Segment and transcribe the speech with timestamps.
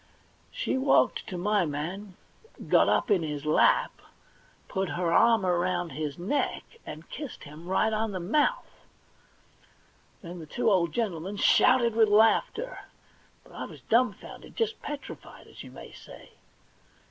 [0.49, 2.15] She walked to my man,
[2.67, 4.01] got up in his lap,
[4.67, 8.87] put her arm round his neck, and kissed him right on the mouth.
[10.23, 12.79] Then the two old gentlemen shouted with laughter,
[13.43, 16.31] but I was dumfounded, just petrified, as you may say.